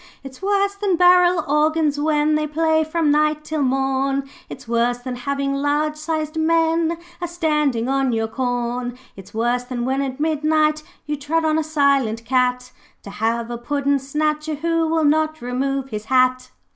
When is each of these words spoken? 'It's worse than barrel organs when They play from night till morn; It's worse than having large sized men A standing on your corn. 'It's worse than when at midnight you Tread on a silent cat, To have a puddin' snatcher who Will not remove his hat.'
'It's 0.23 0.41
worse 0.41 0.73
than 0.73 0.95
barrel 0.95 1.45
organs 1.47 1.99
when 1.99 2.33
They 2.33 2.47
play 2.47 2.83
from 2.83 3.11
night 3.11 3.43
till 3.43 3.61
morn; 3.61 4.27
It's 4.49 4.67
worse 4.67 4.97
than 4.97 5.15
having 5.15 5.53
large 5.53 5.95
sized 5.95 6.37
men 6.39 6.97
A 7.21 7.27
standing 7.27 7.87
on 7.87 8.11
your 8.11 8.27
corn. 8.27 8.97
'It's 9.15 9.31
worse 9.35 9.63
than 9.65 9.85
when 9.85 10.01
at 10.01 10.19
midnight 10.19 10.81
you 11.05 11.15
Tread 11.15 11.45
on 11.45 11.59
a 11.59 11.63
silent 11.63 12.25
cat, 12.25 12.71
To 13.03 13.11
have 13.11 13.51
a 13.51 13.59
puddin' 13.59 13.99
snatcher 13.99 14.55
who 14.55 14.87
Will 14.87 15.05
not 15.05 15.39
remove 15.39 15.89
his 15.89 16.05
hat.' 16.05 16.49